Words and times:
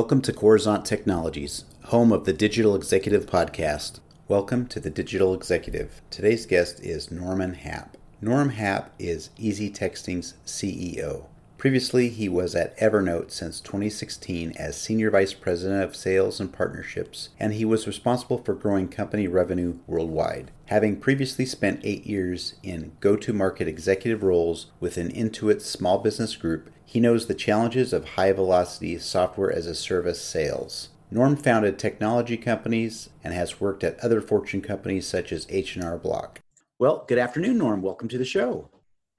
Welcome 0.00 0.22
to 0.22 0.32
Coruzant 0.32 0.86
Technologies, 0.86 1.66
home 1.88 2.10
of 2.10 2.24
the 2.24 2.32
Digital 2.32 2.74
Executive 2.74 3.26
Podcast. 3.26 4.00
Welcome 4.28 4.66
to 4.68 4.80
the 4.80 4.88
Digital 4.88 5.34
Executive. 5.34 6.00
Today's 6.08 6.46
guest 6.46 6.80
is 6.80 7.10
Norman 7.10 7.52
Happ. 7.52 7.98
Norm 8.22 8.48
Happ 8.48 8.94
is 8.98 9.28
Easy 9.36 9.70
Texting's 9.70 10.36
CEO. 10.46 11.26
Previously, 11.58 12.08
he 12.08 12.30
was 12.30 12.54
at 12.54 12.74
Evernote 12.78 13.30
since 13.30 13.60
2016 13.60 14.54
as 14.56 14.80
Senior 14.80 15.10
Vice 15.10 15.34
President 15.34 15.84
of 15.84 15.94
Sales 15.94 16.40
and 16.40 16.50
Partnerships, 16.50 17.28
and 17.38 17.52
he 17.52 17.66
was 17.66 17.86
responsible 17.86 18.38
for 18.38 18.54
growing 18.54 18.88
company 18.88 19.28
revenue 19.28 19.76
worldwide. 19.86 20.50
Having 20.68 21.00
previously 21.00 21.44
spent 21.44 21.80
eight 21.84 22.06
years 22.06 22.54
in 22.62 22.92
go 23.00 23.16
to 23.16 23.34
market 23.34 23.68
executive 23.68 24.22
roles 24.22 24.68
within 24.80 25.10
Intuit's 25.10 25.66
small 25.66 25.98
business 25.98 26.34
group, 26.36 26.70
he 26.90 26.98
knows 26.98 27.28
the 27.28 27.34
challenges 27.34 27.92
of 27.92 28.04
high 28.04 28.32
velocity 28.32 28.98
software 28.98 29.52
as 29.52 29.64
a 29.64 29.76
service 29.76 30.20
sales. 30.20 30.88
Norm 31.08 31.36
founded 31.36 31.78
technology 31.78 32.36
companies 32.36 33.10
and 33.22 33.32
has 33.32 33.60
worked 33.60 33.84
at 33.84 33.96
other 34.00 34.20
Fortune 34.20 34.60
companies 34.60 35.06
such 35.06 35.30
as 35.30 35.46
H&R 35.48 35.96
Block. 35.96 36.40
Well, 36.80 37.04
good 37.06 37.18
afternoon, 37.18 37.58
Norm. 37.58 37.80
Welcome 37.80 38.08
to 38.08 38.18
the 38.18 38.24
show. 38.24 38.70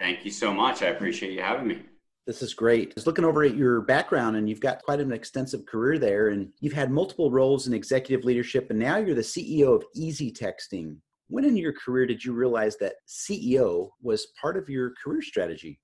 Thank 0.02 0.25
you 0.25 0.31
so 0.31 0.53
much. 0.53 0.81
I 0.81 0.88
appreciate 0.88 1.31
you 1.31 1.41
having 1.41 1.66
me. 1.66 1.81
This 2.27 2.41
is 2.41 2.53
great. 2.53 2.89
I 2.89 2.94
was 2.95 3.07
looking 3.07 3.23
over 3.23 3.41
at 3.45 3.55
your 3.55 3.80
background, 3.80 4.35
and 4.35 4.49
you've 4.49 4.59
got 4.59 4.83
quite 4.83 4.99
an 4.99 5.13
extensive 5.13 5.66
career 5.66 5.97
there, 5.97 6.27
and 6.27 6.49
you've 6.59 6.73
had 6.73 6.91
multiple 6.91 7.31
roles 7.31 7.67
in 7.67 7.73
executive 7.73 8.25
leadership, 8.25 8.69
and 8.69 8.80
now 8.80 8.97
you're 8.97 9.16
the 9.16 9.22
CEO 9.22 9.73
of 9.73 9.85
Easy 9.95 10.30
Texting. 10.30 10.97
When 11.30 11.45
in 11.45 11.55
your 11.55 11.72
career 11.72 12.05
did 12.05 12.25
you 12.25 12.33
realize 12.33 12.75
that 12.80 12.95
CEO 13.08 13.91
was 14.02 14.27
part 14.41 14.58
of 14.58 14.67
your 14.67 14.91
career 15.02 15.22
strategy? 15.22 15.80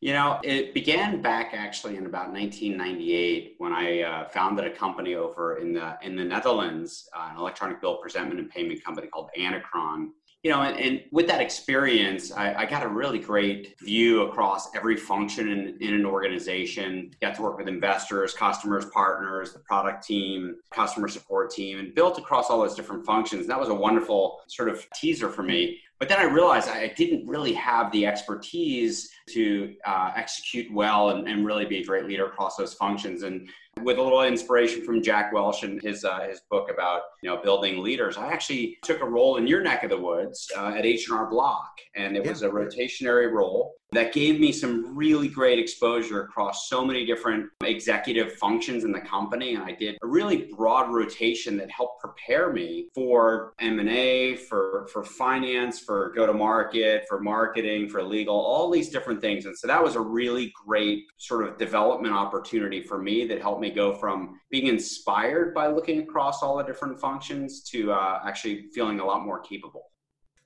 You 0.00 0.12
know, 0.12 0.38
it 0.44 0.74
began 0.74 1.20
back 1.20 1.54
actually 1.54 1.96
in 1.96 2.06
about 2.06 2.32
1998 2.32 3.56
when 3.58 3.72
I 3.72 4.02
uh, 4.02 4.28
founded 4.28 4.64
a 4.64 4.70
company 4.70 5.16
over 5.16 5.58
in 5.58 5.72
the 5.72 5.98
in 6.02 6.14
the 6.14 6.24
Netherlands, 6.24 7.08
uh, 7.16 7.30
an 7.32 7.36
electronic 7.36 7.80
bill 7.80 7.96
presentment 7.96 8.38
and 8.38 8.48
payment 8.48 8.84
company 8.84 9.08
called 9.08 9.30
Anacron 9.36 10.10
you 10.44 10.50
know, 10.52 10.62
and, 10.62 10.78
and 10.78 11.02
with 11.10 11.26
that 11.26 11.40
experience, 11.40 12.30
I, 12.30 12.54
I, 12.54 12.64
got 12.64 12.84
a 12.84 12.88
really 12.88 13.18
great 13.18 13.74
view 13.80 14.22
across 14.22 14.72
every 14.74 14.96
function 14.96 15.48
in, 15.48 15.76
in 15.80 15.94
an 15.94 16.06
organization. 16.06 17.10
Got 17.20 17.34
to 17.36 17.42
work 17.42 17.58
with 17.58 17.66
investors, 17.66 18.34
customers, 18.34 18.84
partners, 18.86 19.52
the 19.52 19.58
product 19.58 20.06
team, 20.06 20.56
customer 20.70 21.08
support 21.08 21.50
team, 21.50 21.80
and 21.80 21.92
built 21.92 22.18
across 22.18 22.50
all 22.50 22.60
those 22.60 22.76
different 22.76 23.04
functions. 23.04 23.48
That 23.48 23.58
was 23.58 23.68
a 23.68 23.74
wonderful 23.74 24.40
sort 24.46 24.68
of 24.68 24.86
teaser 24.94 25.28
for 25.28 25.42
me. 25.42 25.80
But 25.98 26.08
then 26.08 26.20
I 26.20 26.24
realized 26.24 26.68
I 26.68 26.92
didn't 26.96 27.26
really 27.26 27.54
have 27.54 27.90
the 27.90 28.06
expertise 28.06 29.10
to 29.30 29.74
uh, 29.86 30.12
execute 30.16 30.72
well 30.72 31.10
and, 31.10 31.28
and 31.28 31.46
really 31.46 31.64
be 31.64 31.78
a 31.78 31.84
great 31.84 32.04
leader 32.04 32.26
across 32.26 32.56
those 32.56 32.74
functions. 32.74 33.22
And 33.22 33.48
with 33.82 33.98
a 33.98 34.02
little 34.02 34.22
inspiration 34.22 34.84
from 34.84 35.02
Jack 35.02 35.32
Welch 35.32 35.62
and 35.62 35.80
his 35.82 36.04
uh, 36.04 36.20
his 36.28 36.40
book 36.50 36.70
about 36.70 37.02
you 37.22 37.30
know 37.30 37.40
building 37.42 37.82
leaders. 37.82 38.16
I 38.16 38.32
actually 38.32 38.78
took 38.82 39.00
a 39.00 39.04
role 39.04 39.36
in 39.36 39.46
your 39.46 39.62
neck 39.62 39.84
of 39.84 39.90
the 39.90 39.98
woods 39.98 40.50
uh, 40.56 40.74
at 40.76 40.84
H 40.84 41.08
and 41.08 41.18
R 41.18 41.28
Block, 41.30 41.70
and 41.96 42.16
it 42.16 42.24
yeah. 42.24 42.30
was 42.30 42.42
a 42.42 42.48
rotationary 42.48 43.30
role 43.32 43.78
that 43.92 44.12
gave 44.12 44.38
me 44.38 44.52
some 44.52 44.94
really 44.94 45.28
great 45.28 45.58
exposure 45.58 46.22
across 46.22 46.68
so 46.68 46.84
many 46.84 47.06
different 47.06 47.48
executive 47.64 48.34
functions 48.34 48.84
in 48.84 48.92
the 48.92 49.00
company 49.00 49.54
and 49.54 49.62
i 49.62 49.72
did 49.72 49.96
a 50.02 50.06
really 50.06 50.50
broad 50.56 50.92
rotation 50.92 51.56
that 51.56 51.70
helped 51.70 52.00
prepare 52.00 52.52
me 52.52 52.88
for 52.94 53.54
m&a 53.60 54.36
for, 54.36 54.86
for 54.92 55.02
finance 55.02 55.80
for 55.80 56.12
go 56.14 56.26
to 56.26 56.34
market 56.34 57.04
for 57.08 57.20
marketing 57.20 57.88
for 57.88 58.02
legal 58.02 58.34
all 58.34 58.70
these 58.70 58.90
different 58.90 59.17
things 59.20 59.46
and 59.46 59.56
so 59.56 59.66
that 59.66 59.82
was 59.82 59.94
a 59.94 60.00
really 60.00 60.52
great 60.66 61.04
sort 61.18 61.46
of 61.46 61.56
development 61.58 62.14
opportunity 62.14 62.82
for 62.82 62.98
me 62.98 63.26
that 63.26 63.40
helped 63.40 63.60
me 63.60 63.70
go 63.70 63.94
from 63.94 64.38
being 64.50 64.66
inspired 64.66 65.54
by 65.54 65.66
looking 65.66 66.00
across 66.00 66.42
all 66.42 66.56
the 66.56 66.64
different 66.64 66.98
functions 67.00 67.62
to 67.62 67.92
uh, 67.92 68.20
actually 68.24 68.66
feeling 68.74 69.00
a 69.00 69.04
lot 69.04 69.24
more 69.24 69.40
capable 69.40 69.90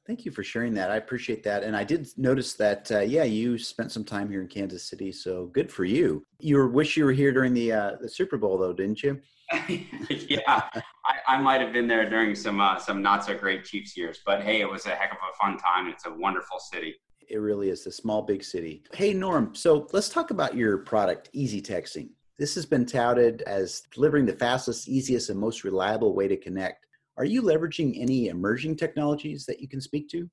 Thank 0.04 0.24
you 0.24 0.32
for 0.32 0.42
sharing 0.42 0.74
that. 0.74 0.91
I 0.91 0.96
appreciate 0.96 1.44
that. 1.44 1.62
And 1.62 1.76
I 1.76 1.84
did 1.84 2.08
notice 2.16 2.54
that, 2.54 2.91
uh, 2.91 3.00
yeah, 3.00 3.22
you 3.22 3.56
spent 3.56 3.92
some 3.92 4.04
time 4.04 4.28
here 4.28 4.41
in 4.41 4.48
Kansas 4.48 4.88
City, 4.88 5.12
so 5.12 5.46
good 5.46 5.70
for 5.70 5.84
you. 5.84 6.25
You 6.41 6.66
wish 6.66 6.96
you 6.96 7.04
were 7.04 7.12
here 7.12 7.32
during 7.32 7.54
the 7.54 7.72
uh, 7.72 7.92
the 8.00 8.08
Super 8.08 8.36
Bowl, 8.36 8.58
though, 8.58 8.72
didn't 8.72 9.00
you? 9.02 9.20
yeah, 10.08 10.62
I, 11.04 11.19
I 11.28 11.41
might 11.41 11.60
have 11.60 11.72
been 11.72 11.86
there 11.86 12.08
during 12.10 12.34
some 12.34 12.60
uh, 12.60 12.78
some 12.78 13.00
not 13.00 13.25
so 13.25 13.36
great 13.38 13.64
Chiefs 13.64 13.96
years, 13.96 14.20
but 14.26 14.42
hey, 14.42 14.60
it 14.60 14.69
was 14.69 14.86
a 14.86 14.91
heck 14.91 15.12
of 15.12 15.19
a 15.19 15.36
fun 15.41 15.56
time. 15.56 15.86
It's 15.86 16.04
a 16.04 16.12
wonderful 16.12 16.58
city. 16.58 16.96
It 17.32 17.38
really 17.38 17.70
is 17.70 17.87
a 17.87 17.93
small 17.93 18.22
big 18.22 18.44
city. 18.44 18.84
Hey, 18.93 19.15
Norm. 19.15 19.54
So 19.54 19.88
let's 19.93 20.10
talk 20.10 20.31
about 20.31 20.54
your 20.54 20.78
product, 20.78 21.31
Easy 21.32 21.62
Texting. 21.62 22.10
This 22.38 22.54
has 22.54 22.66
been 22.66 22.87
touted 22.87 23.43
as 23.43 23.82
delivering 23.93 24.26
the 24.26 24.34
fastest, 24.34 24.87
easiest, 24.87 25.31
and 25.31 25.41
most 25.41 25.65
reliable 25.65 26.15
way 26.15 26.28
to 26.28 26.37
connect 26.37 26.87
are 27.19 27.25
you 27.25 27.43
leveraging 27.43 28.00
any 28.00 28.28
emerging 28.28 28.76
technologies 28.76 29.44
that 29.47 29.60
you 29.60 29.69
can 29.69 29.81
speak 29.81 30.09
to? 30.09 30.28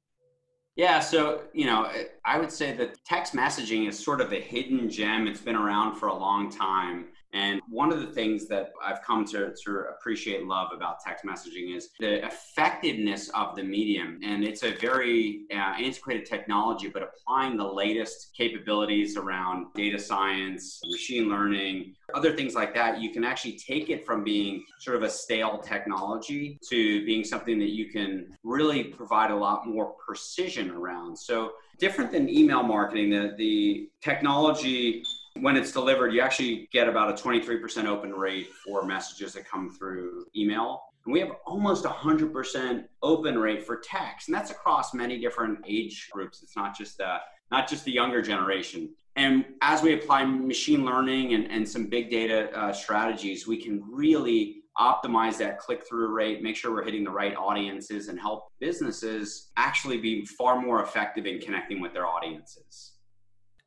Yeah, 0.75 0.99
so 0.99 1.43
you 1.53 1.65
know, 1.65 1.91
I 2.29 2.37
would 2.37 2.51
say 2.51 2.73
that 2.73 3.03
text 3.05 3.33
messaging 3.33 3.89
is 3.89 3.97
sort 3.97 4.21
of 4.21 4.31
a 4.31 4.39
hidden 4.39 4.87
gem. 4.87 5.25
It's 5.25 5.41
been 5.41 5.55
around 5.55 5.95
for 5.95 6.09
a 6.09 6.15
long 6.15 6.51
time. 6.51 7.07
And 7.33 7.59
one 7.67 7.91
of 7.91 8.01
the 8.01 8.07
things 8.07 8.47
that 8.49 8.71
I've 8.83 9.01
come 9.01 9.25
to, 9.25 9.51
to 9.63 9.83
appreciate 9.89 10.45
love 10.45 10.69
about 10.71 10.99
text 11.03 11.25
messaging 11.25 11.75
is 11.75 11.89
the 11.99 12.23
effectiveness 12.23 13.29
of 13.29 13.55
the 13.55 13.63
medium. 13.63 14.19
And 14.23 14.43
it's 14.43 14.61
a 14.61 14.75
very 14.75 15.41
uh, 15.51 15.73
antiquated 15.79 16.27
technology, 16.27 16.87
but 16.87 17.01
applying 17.01 17.57
the 17.57 17.67
latest 17.67 18.31
capabilities 18.37 19.17
around 19.17 19.67
data 19.73 19.97
science, 19.97 20.81
machine 20.85 21.29
learning, 21.29 21.95
other 22.13 22.35
things 22.35 22.53
like 22.53 22.75
that, 22.75 23.01
you 23.01 23.11
can 23.11 23.23
actually 23.23 23.57
take 23.57 23.89
it 23.89 24.05
from 24.05 24.23
being 24.23 24.63
sort 24.79 24.97
of 24.97 25.03
a 25.03 25.09
stale 25.09 25.57
technology 25.57 26.59
to 26.69 27.03
being 27.05 27.23
something 27.23 27.57
that 27.57 27.71
you 27.71 27.89
can 27.89 28.27
really 28.43 28.83
provide 28.83 29.31
a 29.31 29.35
lot 29.35 29.67
more 29.67 29.93
precision 30.05 30.69
around. 30.71 31.17
So, 31.17 31.53
different 31.79 32.11
than 32.11 32.29
email 32.29 32.63
marketing, 32.63 33.09
the, 33.09 33.33
the 33.37 33.89
technology 34.01 35.03
when 35.41 35.55
it's 35.55 35.71
delivered, 35.71 36.13
you 36.13 36.21
actually 36.21 36.67
get 36.71 36.87
about 36.87 37.09
a 37.09 37.21
23% 37.21 37.85
open 37.85 38.11
rate 38.11 38.49
for 38.65 38.85
messages 38.85 39.33
that 39.33 39.47
come 39.47 39.69
through 39.69 40.25
email. 40.35 40.83
And 41.05 41.13
we 41.13 41.19
have 41.19 41.31
almost 41.45 41.85
100% 41.85 42.83
open 43.01 43.37
rate 43.37 43.65
for 43.65 43.77
text. 43.77 44.27
And 44.27 44.35
that's 44.35 44.51
across 44.51 44.93
many 44.93 45.19
different 45.19 45.59
age 45.67 46.09
groups. 46.11 46.43
It's 46.43 46.55
not 46.55 46.77
just, 46.77 46.99
uh, 46.99 47.19
not 47.51 47.67
just 47.67 47.85
the 47.85 47.91
younger 47.91 48.21
generation. 48.21 48.89
And 49.15 49.45
as 49.61 49.81
we 49.81 49.93
apply 49.93 50.25
machine 50.25 50.85
learning 50.85 51.33
and, 51.33 51.49
and 51.49 51.67
some 51.67 51.87
big 51.87 52.09
data 52.09 52.51
uh, 52.57 52.71
strategies, 52.73 53.47
we 53.47 53.57
can 53.57 53.83
really 53.89 54.58
optimize 54.79 55.37
that 55.37 55.59
click 55.59 55.87
through 55.87 56.13
rate, 56.13 56.41
make 56.41 56.55
sure 56.55 56.71
we're 56.71 56.83
hitting 56.83 57.03
the 57.03 57.11
right 57.11 57.35
audiences, 57.35 58.07
and 58.07 58.19
help 58.19 58.47
businesses 58.59 59.51
actually 59.57 59.97
be 59.97 60.25
far 60.25 60.61
more 60.61 60.81
effective 60.83 61.25
in 61.25 61.39
connecting 61.39 61.81
with 61.81 61.93
their 61.93 62.07
audiences. 62.07 62.93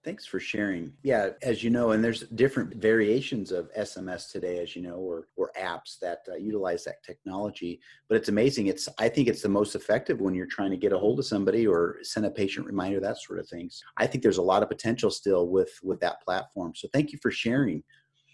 Thanks 0.05 0.27
for 0.27 0.41
sharing. 0.41 0.93
Yeah, 1.05 1.31
as 1.43 1.63
you 1.63 1.71
know, 1.71 1.93
and 1.93 2.03
there's 2.03 2.23
different 2.31 2.75
variations 2.75 3.53
of 3.53 3.73
SMS 3.75 4.33
today, 4.33 4.59
as 4.59 4.75
you 4.75 4.83
know, 4.83 4.97
or 4.97 5.29
or 5.37 5.53
apps 5.57 6.01
that 6.01 6.23
uh, 6.29 6.35
utilize 6.35 6.83
that 6.85 7.05
technology. 7.05 7.81
But 8.09 8.17
it's 8.17 8.29
amazing. 8.29 8.67
It's 8.67 8.89
I 8.99 9.09
think 9.09 9.29
it's 9.29 9.43
the 9.43 9.49
most 9.49 9.77
effective 9.77 10.21
when 10.21 10.35
you're 10.35 10.47
trying 10.47 10.73
to 10.73 10.77
get 10.77 10.93
a 10.93 10.99
hold 10.99 11.21
of 11.21 11.27
somebody 11.27 11.69
or 11.69 11.99
send 12.03 12.27
a 12.27 12.31
patient 12.33 12.67
reminder, 12.67 12.99
that 12.99 13.19
sort 13.19 13.39
of 13.39 13.49
things. 13.49 13.81
I 13.97 14.09
think 14.09 14.25
there's 14.25 14.39
a 14.39 14.43
lot 14.43 14.65
of 14.65 14.69
potential 14.69 15.11
still 15.11 15.49
with 15.49 15.71
with 15.85 16.01
that 16.01 16.21
platform. 16.23 16.73
So 16.75 16.89
thank 16.93 17.13
you 17.13 17.19
for 17.23 17.31
sharing. 17.31 17.85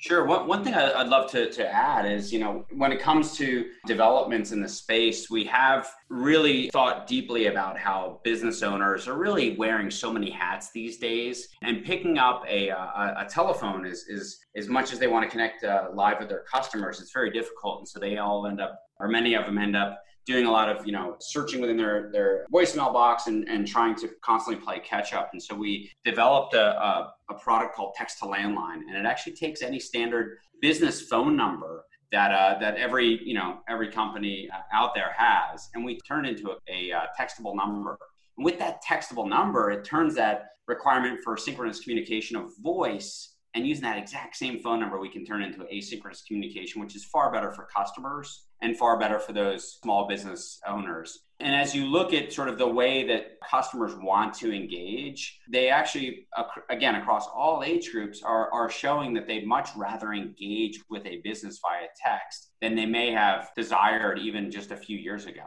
Sure. 0.00 0.24
One, 0.24 0.46
one 0.46 0.62
thing 0.62 0.74
I'd 0.74 1.08
love 1.08 1.28
to, 1.32 1.50
to 1.50 1.68
add 1.68 2.06
is, 2.06 2.32
you 2.32 2.38
know, 2.38 2.64
when 2.70 2.92
it 2.92 3.00
comes 3.00 3.36
to 3.38 3.68
developments 3.84 4.52
in 4.52 4.60
the 4.62 4.68
space, 4.68 5.28
we 5.28 5.42
have 5.46 5.90
really 6.08 6.70
thought 6.70 7.08
deeply 7.08 7.46
about 7.46 7.76
how 7.76 8.20
business 8.22 8.62
owners 8.62 9.08
are 9.08 9.18
really 9.18 9.56
wearing 9.56 9.90
so 9.90 10.12
many 10.12 10.30
hats 10.30 10.70
these 10.70 10.98
days 10.98 11.48
and 11.62 11.84
picking 11.84 12.16
up 12.16 12.44
a, 12.48 12.68
a, 12.68 13.14
a 13.18 13.26
telephone 13.28 13.84
is, 13.84 14.04
is 14.08 14.38
as 14.56 14.68
much 14.68 14.92
as 14.92 15.00
they 15.00 15.08
want 15.08 15.24
to 15.24 15.30
connect 15.30 15.64
uh, 15.64 15.88
live 15.92 16.20
with 16.20 16.28
their 16.28 16.44
customers, 16.44 17.00
it's 17.00 17.12
very 17.12 17.30
difficult. 17.30 17.80
And 17.80 17.88
so 17.88 17.98
they 17.98 18.18
all 18.18 18.46
end 18.46 18.60
up, 18.60 18.78
or 19.00 19.08
many 19.08 19.34
of 19.34 19.46
them 19.46 19.58
end 19.58 19.76
up 19.76 20.02
doing 20.28 20.44
a 20.44 20.50
lot 20.50 20.68
of 20.68 20.86
you 20.86 20.92
know 20.92 21.16
searching 21.20 21.60
within 21.60 21.76
their 21.76 22.10
their 22.12 22.44
voicemail 22.52 22.92
box 22.92 23.26
and, 23.28 23.48
and 23.48 23.66
trying 23.66 23.94
to 23.96 24.08
constantly 24.22 24.62
play 24.62 24.78
catch 24.78 25.14
up. 25.14 25.30
And 25.32 25.42
so 25.42 25.54
we 25.54 25.90
developed 26.04 26.54
a, 26.54 26.78
a, 26.80 27.14
a 27.30 27.34
product 27.34 27.74
called 27.74 27.94
text 27.96 28.18
to 28.18 28.26
landline 28.26 28.82
and 28.86 28.94
it 28.94 29.06
actually 29.06 29.32
takes 29.32 29.62
any 29.62 29.80
standard 29.80 30.38
business 30.60 31.00
phone 31.02 31.34
number 31.34 31.84
that 32.12 32.30
uh, 32.30 32.58
that 32.60 32.76
every 32.76 33.20
you 33.24 33.34
know 33.34 33.60
every 33.68 33.90
company 33.90 34.48
uh, 34.52 34.76
out 34.76 34.94
there 34.94 35.12
has 35.16 35.70
and 35.74 35.84
we 35.84 35.98
turn 36.00 36.26
into 36.26 36.50
a, 36.50 36.90
a 36.90 36.96
uh, 36.96 37.00
textable 37.18 37.56
number. 37.56 37.98
And 38.36 38.44
with 38.44 38.58
that 38.58 38.84
textable 38.84 39.28
number 39.28 39.70
it 39.70 39.82
turns 39.84 40.14
that 40.16 40.48
requirement 40.66 41.20
for 41.24 41.38
synchronous 41.38 41.80
communication 41.80 42.36
of 42.36 42.54
voice 42.58 43.36
And 43.58 43.66
using 43.66 43.82
that 43.82 43.98
exact 43.98 44.36
same 44.36 44.60
phone 44.60 44.78
number, 44.78 45.00
we 45.00 45.08
can 45.08 45.24
turn 45.24 45.42
into 45.42 45.64
asynchronous 45.64 46.24
communication, 46.24 46.80
which 46.80 46.94
is 46.94 47.04
far 47.04 47.32
better 47.32 47.50
for 47.50 47.66
customers 47.76 48.44
and 48.62 48.78
far 48.78 48.96
better 48.96 49.18
for 49.18 49.32
those 49.32 49.80
small 49.82 50.06
business 50.06 50.60
owners. 50.64 51.24
And 51.40 51.56
as 51.56 51.74
you 51.74 51.86
look 51.86 52.12
at 52.12 52.32
sort 52.32 52.48
of 52.48 52.56
the 52.56 52.68
way 52.68 53.04
that 53.08 53.40
customers 53.50 53.96
want 53.96 54.32
to 54.34 54.54
engage, 54.54 55.40
they 55.50 55.70
actually, 55.70 56.28
again, 56.70 56.94
across 56.94 57.26
all 57.26 57.64
age 57.64 57.90
groups, 57.90 58.22
are, 58.22 58.48
are 58.52 58.70
showing 58.70 59.12
that 59.14 59.26
they'd 59.26 59.44
much 59.44 59.70
rather 59.74 60.12
engage 60.12 60.80
with 60.88 61.04
a 61.04 61.20
business 61.24 61.58
via 61.60 61.88
text 62.00 62.52
than 62.60 62.76
they 62.76 62.86
may 62.86 63.10
have 63.10 63.50
desired 63.56 64.20
even 64.20 64.52
just 64.52 64.70
a 64.70 64.76
few 64.76 64.96
years 64.96 65.26
ago. 65.26 65.42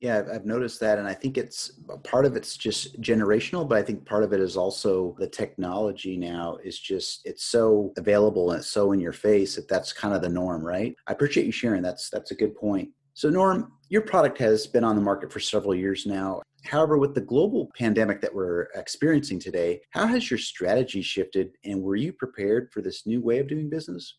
Yeah, 0.00 0.22
I've 0.32 0.46
noticed 0.46 0.80
that. 0.80 0.98
And 0.98 1.06
I 1.06 1.12
think 1.12 1.36
it's 1.36 1.72
part 2.04 2.24
of 2.24 2.34
it's 2.34 2.56
just 2.56 2.98
generational, 3.02 3.68
but 3.68 3.76
I 3.76 3.82
think 3.82 4.06
part 4.06 4.22
of 4.22 4.32
it 4.32 4.40
is 4.40 4.56
also 4.56 5.14
the 5.18 5.26
technology 5.26 6.16
now 6.16 6.56
is 6.64 6.78
just, 6.78 7.20
it's 7.26 7.44
so 7.44 7.92
available 7.98 8.50
and 8.50 8.60
it's 8.60 8.68
so 8.68 8.92
in 8.92 9.00
your 9.00 9.12
face 9.12 9.56
that 9.56 9.68
that's 9.68 9.92
kind 9.92 10.14
of 10.14 10.22
the 10.22 10.28
norm, 10.28 10.64
right? 10.64 10.94
I 11.06 11.12
appreciate 11.12 11.44
you 11.44 11.52
sharing. 11.52 11.82
That's, 11.82 12.08
that's 12.08 12.30
a 12.30 12.34
good 12.34 12.56
point. 12.56 12.88
So, 13.12 13.28
Norm, 13.28 13.72
your 13.90 14.00
product 14.00 14.38
has 14.38 14.66
been 14.66 14.84
on 14.84 14.96
the 14.96 15.02
market 15.02 15.30
for 15.30 15.40
several 15.40 15.74
years 15.74 16.06
now. 16.06 16.40
However, 16.64 16.96
with 16.96 17.14
the 17.14 17.20
global 17.20 17.70
pandemic 17.76 18.22
that 18.22 18.34
we're 18.34 18.68
experiencing 18.74 19.38
today, 19.38 19.82
how 19.90 20.06
has 20.06 20.30
your 20.30 20.38
strategy 20.38 21.02
shifted 21.02 21.50
and 21.64 21.82
were 21.82 21.96
you 21.96 22.14
prepared 22.14 22.70
for 22.72 22.80
this 22.80 23.06
new 23.06 23.20
way 23.20 23.38
of 23.38 23.48
doing 23.48 23.68
business? 23.68 24.16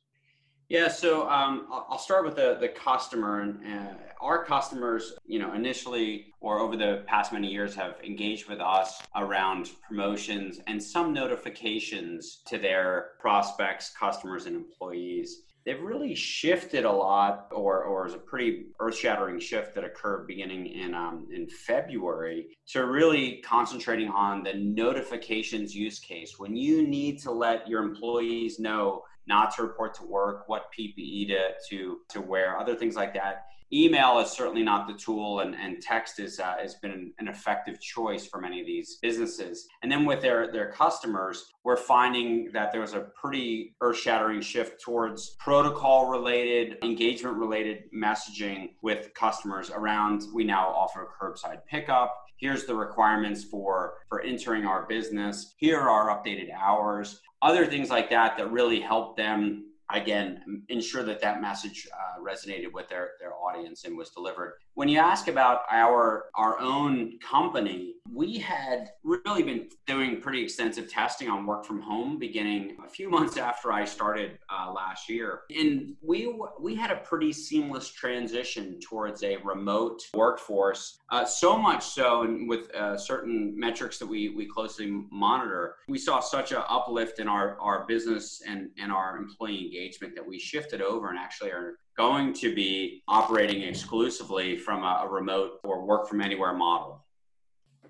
Yeah, 0.71 0.87
so 0.87 1.29
um, 1.29 1.67
I'll 1.69 1.97
start 1.97 2.23
with 2.23 2.37
the, 2.37 2.55
the 2.57 2.69
customer. 2.69 3.41
And 3.41 3.59
uh, 3.67 3.93
our 4.21 4.45
customers, 4.45 5.11
you 5.25 5.37
know, 5.37 5.53
initially 5.53 6.27
or 6.39 6.59
over 6.59 6.77
the 6.77 7.03
past 7.07 7.33
many 7.33 7.51
years 7.51 7.75
have 7.75 7.95
engaged 8.01 8.47
with 8.47 8.61
us 8.61 9.01
around 9.17 9.71
promotions 9.85 10.61
and 10.67 10.81
some 10.81 11.11
notifications 11.11 12.39
to 12.47 12.57
their 12.57 13.09
prospects, 13.19 13.91
customers, 13.99 14.45
and 14.45 14.55
employees 14.55 15.41
they've 15.65 15.81
really 15.81 16.15
shifted 16.15 16.85
a 16.85 16.91
lot, 16.91 17.47
or 17.51 17.83
or 17.83 18.07
is 18.07 18.13
a 18.13 18.17
pretty 18.17 18.67
earth-shattering 18.79 19.39
shift 19.39 19.75
that 19.75 19.83
occurred 19.83 20.27
beginning 20.27 20.67
in 20.67 20.93
um, 20.93 21.27
in 21.33 21.47
February 21.47 22.57
to 22.67 22.85
really 22.85 23.41
concentrating 23.45 24.09
on 24.09 24.43
the 24.43 24.53
notifications 24.53 25.75
use 25.75 25.99
case. 25.99 26.35
When 26.37 26.55
you 26.55 26.87
need 26.87 27.19
to 27.21 27.31
let 27.31 27.67
your 27.67 27.83
employees 27.83 28.59
know 28.59 29.03
not 29.27 29.55
to 29.55 29.63
report 29.63 29.93
to 29.95 30.03
work, 30.03 30.49
what 30.49 30.71
PPE 30.77 31.27
to 31.29 31.49
to 31.69 31.97
to 32.09 32.21
wear, 32.21 32.57
other 32.57 32.75
things 32.75 32.95
like 32.95 33.13
that 33.13 33.45
email 33.73 34.19
is 34.19 34.31
certainly 34.31 34.63
not 34.63 34.87
the 34.87 34.93
tool 34.93 35.39
and, 35.39 35.55
and 35.55 35.81
text 35.81 36.19
is, 36.19 36.39
uh, 36.39 36.55
has 36.59 36.75
been 36.75 37.13
an 37.19 37.27
effective 37.27 37.79
choice 37.79 38.27
for 38.27 38.39
many 38.39 38.59
of 38.59 38.65
these 38.65 38.97
businesses. 39.01 39.67
And 39.81 39.91
then 39.91 40.05
with 40.05 40.21
their, 40.21 40.51
their 40.51 40.71
customers 40.71 41.51
we're 41.63 41.77
finding 41.77 42.49
that 42.53 42.71
there 42.71 42.81
was 42.81 42.93
a 42.93 43.07
pretty 43.19 43.75
earth-shattering 43.81 44.41
shift 44.41 44.81
towards 44.81 45.35
protocol 45.39 46.07
related 46.07 46.77
engagement 46.83 47.37
related 47.37 47.83
messaging 47.95 48.71
with 48.81 49.13
customers 49.13 49.69
around 49.69 50.23
we 50.33 50.43
now 50.43 50.69
offer 50.69 51.07
curbside 51.21 51.65
pickup. 51.69 52.25
Here's 52.37 52.65
the 52.65 52.75
requirements 52.75 53.43
for 53.43 53.95
for 54.09 54.21
entering 54.21 54.65
our 54.65 54.87
business. 54.87 55.53
Here 55.57 55.79
are 55.79 56.09
updated 56.09 56.49
hours. 56.51 57.21
Other 57.43 57.65
things 57.67 57.89
like 57.89 58.09
that 58.09 58.37
that 58.37 58.51
really 58.51 58.79
help 58.79 59.17
them 59.17 59.70
again 59.93 60.63
ensure 60.69 61.03
that 61.03 61.21
that 61.21 61.41
message 61.41 61.87
uh, 61.93 62.21
resonated 62.21 62.71
with 62.73 62.89
their, 62.89 63.11
their 63.19 63.33
audience 63.33 63.85
and 63.85 63.97
was 63.97 64.09
delivered. 64.09 64.55
When 64.73 64.87
you 64.87 64.99
ask 64.99 65.27
about 65.27 65.61
our 65.69 66.25
our 66.35 66.59
own 66.59 67.19
company 67.19 67.95
we 68.13 68.37
had 68.37 68.91
really 69.03 69.43
been 69.43 69.69
doing 69.87 70.19
pretty 70.19 70.43
extensive 70.43 70.89
testing 70.89 71.29
on 71.29 71.45
work 71.45 71.65
from 71.65 71.81
home 71.81 72.19
beginning 72.19 72.75
a 72.85 72.89
few 72.89 73.09
months 73.09 73.37
after 73.37 73.71
i 73.71 73.85
started 73.85 74.37
uh, 74.49 74.71
last 74.71 75.09
year. 75.09 75.41
And 75.55 75.95
we 76.01 76.33
we 76.59 76.75
had 76.75 76.91
a 76.91 76.97
pretty 76.97 77.31
seamless 77.31 77.89
transition 77.89 78.79
towards 78.79 79.23
a 79.23 79.37
remote 79.37 80.01
workforce 80.13 80.99
uh, 81.09 81.25
so 81.25 81.57
much 81.57 81.83
so 81.83 82.23
and 82.23 82.49
with 82.49 82.73
uh, 82.75 82.97
certain 82.97 83.57
metrics 83.57 83.97
that 83.99 84.07
we 84.07 84.29
we 84.29 84.45
closely 84.45 84.87
monitor 85.11 85.75
we 85.87 85.97
saw 85.97 86.19
such 86.19 86.51
an 86.51 86.63
uplift 86.67 87.19
in 87.19 87.27
our 87.27 87.57
our 87.59 87.85
business 87.87 88.41
and 88.47 88.69
and 88.81 88.91
our 88.91 89.17
employee 89.17 89.65
engagement 89.65 89.80
that 90.15 90.25
we 90.25 90.39
shifted 90.39 90.81
over 90.81 91.09
and 91.09 91.17
actually 91.17 91.51
are 91.51 91.75
going 91.97 92.33
to 92.33 92.53
be 92.53 93.03
operating 93.07 93.61
exclusively 93.63 94.57
from 94.57 94.83
a, 94.83 95.03
a 95.03 95.09
remote 95.09 95.59
or 95.63 95.85
work 95.85 96.07
from 96.07 96.21
anywhere 96.21 96.53
model. 96.53 97.03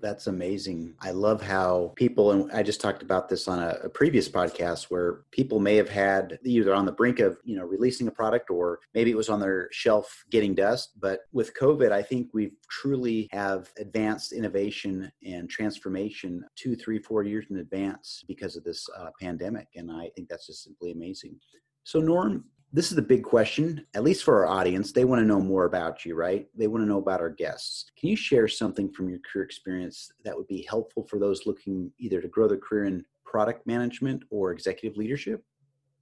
That's 0.02 0.26
amazing. 0.26 0.94
I 1.00 1.12
love 1.12 1.40
how 1.40 1.92
people, 1.94 2.32
and 2.32 2.50
I 2.50 2.64
just 2.64 2.80
talked 2.80 3.02
about 3.02 3.28
this 3.28 3.46
on 3.46 3.60
a, 3.60 3.78
a, 3.84 3.88
previous 3.88 4.28
podcast 4.28 4.86
where 4.90 5.20
people 5.30 5.60
may 5.60 5.76
have 5.76 5.88
had 5.88 6.40
either 6.44 6.74
on 6.74 6.84
the 6.84 6.92
brink 6.92 7.20
of, 7.20 7.38
you 7.44 7.56
know, 7.56 7.64
releasing 7.64 8.08
a 8.08 8.10
product 8.10 8.50
or 8.50 8.80
maybe 8.94 9.12
it 9.12 9.16
was 9.16 9.28
on 9.28 9.38
their 9.38 9.68
shelf 9.70 10.24
getting 10.28 10.56
dust. 10.56 10.98
But 11.00 11.20
with 11.32 11.54
COVID, 11.54 11.92
I 11.92 12.02
think 12.02 12.30
we've 12.34 12.56
truly 12.68 13.28
have 13.30 13.70
advanced 13.78 14.32
innovation 14.32 15.10
and 15.24 15.48
transformation 15.48 16.44
two, 16.56 16.74
three, 16.74 16.98
four 16.98 17.22
years 17.22 17.46
in 17.50 17.58
advance 17.58 18.24
because 18.26 18.56
of 18.56 18.64
this 18.64 18.88
uh, 18.98 19.10
pandemic. 19.20 19.68
And 19.76 19.88
I 19.92 20.10
think 20.16 20.28
that's 20.28 20.48
just 20.48 20.64
simply 20.64 20.90
amazing. 20.90 21.38
So, 21.84 22.00
Norm, 22.00 22.44
this 22.72 22.90
is 22.90 22.96
the 22.96 23.02
big 23.02 23.22
question, 23.22 23.86
at 23.94 24.02
least 24.02 24.24
for 24.24 24.44
our 24.44 24.58
audience. 24.58 24.92
They 24.92 25.04
want 25.04 25.20
to 25.20 25.26
know 25.26 25.40
more 25.40 25.66
about 25.66 26.04
you, 26.04 26.14
right? 26.14 26.46
They 26.56 26.68
want 26.68 26.82
to 26.82 26.88
know 26.88 26.98
about 26.98 27.20
our 27.20 27.28
guests. 27.28 27.84
Can 27.98 28.08
you 28.08 28.16
share 28.16 28.48
something 28.48 28.90
from 28.90 29.10
your 29.10 29.18
career 29.20 29.44
experience 29.44 30.10
that 30.24 30.36
would 30.36 30.46
be 30.46 30.66
helpful 30.68 31.04
for 31.04 31.18
those 31.18 31.44
looking 31.44 31.92
either 31.98 32.20
to 32.20 32.28
grow 32.28 32.48
their 32.48 32.58
career 32.58 32.84
in 32.84 33.04
product 33.26 33.66
management 33.66 34.22
or 34.30 34.52
executive 34.52 34.96
leadership? 34.96 35.44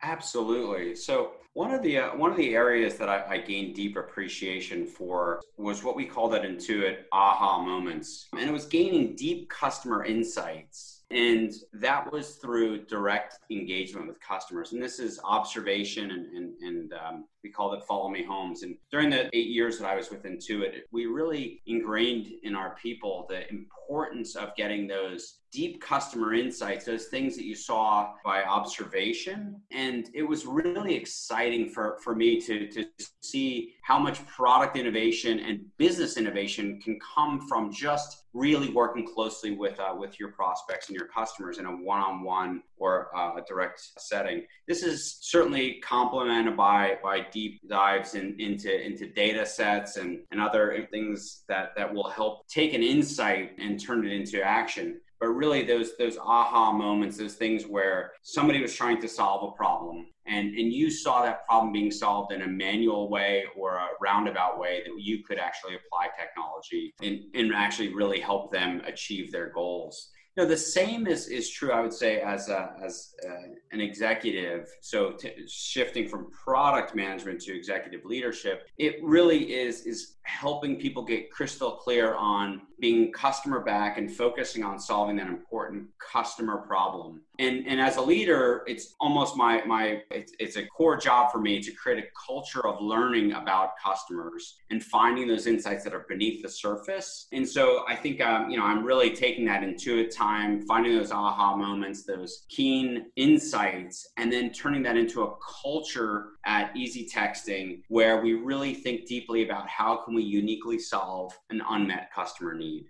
Absolutely. 0.02 0.94
So 0.94 1.32
one 1.54 1.72
of 1.72 1.82
the 1.82 1.98
uh, 1.98 2.16
one 2.16 2.30
of 2.30 2.36
the 2.36 2.54
areas 2.54 2.96
that 2.96 3.08
I, 3.08 3.24
I, 3.28 3.38
gained 3.38 3.74
deep 3.74 3.96
appreciation 3.96 4.86
for 4.86 5.40
was 5.56 5.82
what 5.82 5.96
we 5.96 6.04
called 6.04 6.34
at 6.34 6.42
Intuit 6.42 6.98
aha 7.12 7.60
moments, 7.60 8.28
and 8.32 8.48
it 8.48 8.52
was 8.52 8.66
gaining 8.66 9.16
deep 9.16 9.50
customer 9.50 10.04
insights 10.04 11.00
and 11.10 11.52
that 11.72 12.10
was 12.12 12.36
through 12.36 12.84
direct 12.86 13.38
engagement 13.50 14.06
with 14.06 14.20
customers. 14.20 14.72
And 14.72 14.80
this 14.80 15.00
is 15.00 15.18
observation 15.24 16.12
and, 16.12 16.26
and, 16.36 16.62
and 16.62 16.92
um, 16.92 17.24
we 17.42 17.50
called 17.50 17.74
it 17.74 17.84
Follow 17.84 18.08
Me 18.08 18.22
Homes. 18.22 18.62
And 18.62 18.76
during 18.92 19.10
the 19.10 19.28
eight 19.36 19.48
years 19.48 19.78
that 19.78 19.88
I 19.88 19.96
was 19.96 20.10
with 20.10 20.22
Intuit, 20.22 20.82
we 20.92 21.06
really 21.06 21.62
ingrained 21.66 22.28
in 22.44 22.54
our 22.54 22.76
people 22.76 23.26
the 23.28 23.48
importance 23.50 24.36
of 24.36 24.54
getting 24.54 24.86
those 24.86 25.38
deep 25.50 25.82
customer 25.82 26.32
insights, 26.32 26.84
those 26.84 27.06
things 27.06 27.34
that 27.36 27.44
you 27.44 27.56
saw 27.56 28.14
by 28.24 28.44
observation. 28.44 29.60
And 29.72 30.08
it 30.14 30.22
was 30.22 30.46
really 30.46 30.94
exciting 30.94 31.39
for, 31.72 31.98
for 32.02 32.14
me 32.14 32.40
to, 32.40 32.68
to 32.68 32.84
see 33.20 33.74
how 33.82 33.98
much 33.98 34.24
product 34.26 34.76
innovation 34.76 35.40
and 35.40 35.60
business 35.78 36.16
innovation 36.16 36.80
can 36.80 36.98
come 37.14 37.40
from 37.48 37.72
just 37.72 38.24
really 38.32 38.70
working 38.70 39.06
closely 39.06 39.52
with 39.52 39.80
uh, 39.80 39.94
with 39.98 40.20
your 40.20 40.30
prospects 40.32 40.88
and 40.88 40.96
your 40.96 41.08
customers 41.08 41.58
in 41.58 41.66
a 41.66 41.70
one-on-one 41.70 42.62
or 42.76 43.14
uh, 43.16 43.36
a 43.36 43.42
direct 43.48 43.80
setting. 43.98 44.44
This 44.68 44.82
is 44.82 45.18
certainly 45.22 45.80
complemented 45.80 46.56
by 46.56 46.98
by 47.02 47.26
deep 47.32 47.60
dives 47.68 48.14
in, 48.14 48.36
into 48.38 48.70
into 48.86 49.08
data 49.12 49.44
sets 49.46 49.96
and, 49.96 50.20
and 50.30 50.40
other 50.40 50.86
things 50.92 51.42
that 51.48 51.70
that 51.76 51.92
will 51.92 52.08
help 52.08 52.46
take 52.48 52.74
an 52.74 52.82
insight 52.82 53.52
and 53.58 53.80
turn 53.80 54.06
it 54.06 54.12
into 54.12 54.42
action 54.42 55.00
but 55.20 55.28
really 55.28 55.62
those 55.62 55.96
those 55.98 56.18
aha 56.18 56.72
moments 56.72 57.16
those 57.16 57.34
things 57.34 57.66
where 57.66 58.12
somebody 58.22 58.60
was 58.60 58.74
trying 58.74 59.00
to 59.00 59.08
solve 59.08 59.52
a 59.52 59.56
problem 59.56 60.06
and 60.26 60.48
and 60.56 60.72
you 60.72 60.90
saw 60.90 61.22
that 61.22 61.46
problem 61.46 61.72
being 61.72 61.90
solved 61.90 62.32
in 62.32 62.42
a 62.42 62.46
manual 62.46 63.08
way 63.10 63.44
or 63.56 63.76
a 63.76 63.88
roundabout 64.00 64.58
way 64.58 64.82
that 64.84 64.92
you 64.98 65.22
could 65.22 65.38
actually 65.38 65.74
apply 65.74 66.08
technology 66.18 66.92
and, 67.02 67.20
and 67.34 67.54
actually 67.54 67.94
really 67.94 68.20
help 68.20 68.50
them 68.50 68.80
achieve 68.86 69.30
their 69.30 69.50
goals 69.50 70.10
you 70.36 70.44
know, 70.44 70.48
the 70.48 70.56
same 70.56 71.06
is, 71.06 71.26
is 71.26 71.50
true, 71.50 71.72
I 71.72 71.80
would 71.80 71.92
say, 71.92 72.20
as, 72.20 72.48
a, 72.48 72.72
as 72.82 73.14
a, 73.26 73.74
an 73.74 73.80
executive. 73.80 74.68
So 74.80 75.12
t- 75.12 75.32
shifting 75.48 76.08
from 76.08 76.30
product 76.30 76.94
management 76.94 77.40
to 77.42 77.56
executive 77.56 78.04
leadership, 78.04 78.68
it 78.78 78.96
really 79.02 79.52
is, 79.52 79.86
is 79.86 80.16
helping 80.22 80.76
people 80.76 81.04
get 81.04 81.32
crystal 81.32 81.72
clear 81.72 82.14
on 82.14 82.62
being 82.78 83.12
customer 83.12 83.60
back 83.60 83.98
and 83.98 84.10
focusing 84.10 84.62
on 84.62 84.78
solving 84.78 85.16
that 85.16 85.26
important 85.26 85.88
customer 85.98 86.58
problem. 86.58 87.22
And, 87.40 87.66
and 87.66 87.80
as 87.80 87.96
a 87.96 88.02
leader, 88.02 88.62
it's 88.66 88.94
almost 89.00 89.34
my, 89.34 89.64
my 89.64 90.02
it's, 90.10 90.32
it's 90.38 90.56
a 90.56 90.66
core 90.66 90.98
job 90.98 91.32
for 91.32 91.40
me 91.40 91.62
to 91.62 91.72
create 91.72 92.04
a 92.04 92.06
culture 92.26 92.66
of 92.66 92.82
learning 92.82 93.32
about 93.32 93.70
customers 93.82 94.58
and 94.68 94.84
finding 94.84 95.26
those 95.26 95.46
insights 95.46 95.82
that 95.84 95.94
are 95.94 96.04
beneath 96.06 96.42
the 96.42 96.50
surface. 96.50 97.28
And 97.32 97.48
so 97.48 97.84
I 97.88 97.96
think, 97.96 98.20
um, 98.20 98.50
you 98.50 98.58
know, 98.58 98.64
I'm 98.64 98.84
really 98.84 99.16
taking 99.16 99.46
that 99.46 99.62
intuitive 99.62 100.14
time, 100.14 100.66
finding 100.66 100.94
those 100.94 101.12
aha 101.12 101.56
moments, 101.56 102.04
those 102.04 102.44
keen 102.50 103.06
insights, 103.16 104.06
and 104.18 104.30
then 104.30 104.52
turning 104.52 104.82
that 104.82 104.98
into 104.98 105.22
a 105.22 105.34
culture 105.62 106.32
at 106.44 106.76
Easy 106.76 107.08
Texting 107.08 107.80
where 107.88 108.20
we 108.20 108.34
really 108.34 108.74
think 108.74 109.06
deeply 109.06 109.44
about 109.44 109.66
how 109.66 109.96
can 110.04 110.14
we 110.14 110.22
uniquely 110.22 110.78
solve 110.78 111.32
an 111.48 111.62
unmet 111.70 112.10
customer 112.14 112.52
need. 112.52 112.84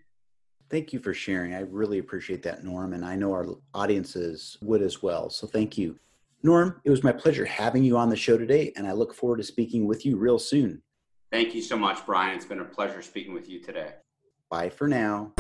Thank 0.71 0.93
you 0.93 1.01
for 1.01 1.13
sharing. 1.13 1.53
I 1.53 1.61
really 1.61 1.99
appreciate 1.99 2.45
that, 2.45 2.63
Norm, 2.63 2.93
and 2.93 3.05
I 3.05 3.17
know 3.17 3.33
our 3.33 3.47
audiences 3.75 4.57
would 4.63 4.83
as 4.83 5.03
well. 5.03 5.29
So 5.29 5.49
thank 5.49 5.77
you. 5.77 5.99
Norm, 6.45 6.81
it 6.85 6.91
was 6.91 7.03
my 7.03 7.13
pleasure 7.13 7.45
having 7.45 7.83
you 7.83 7.99
on 7.99 8.09
the 8.09 8.17
show 8.17 8.39
today, 8.39 8.73
and 8.77 8.87
I 8.87 8.93
look 8.93 9.13
forward 9.13 9.39
to 9.39 9.45
speaking 9.45 9.87
with 9.87 10.07
you 10.07 10.17
real 10.17 10.39
soon. 10.39 10.81
Thank 11.33 11.55
you 11.55 11.63
so 11.63 11.77
much, 11.77 12.07
Brian. 12.07 12.37
It's 12.37 12.47
been 12.47 12.61
a 12.61 12.65
pleasure 12.65 13.03
speaking 13.03 13.35
with 13.35 13.49
you 13.49 13.61
today. 13.61 13.95
Bye 14.49 14.71
for 14.71 14.87
now. 14.89 15.33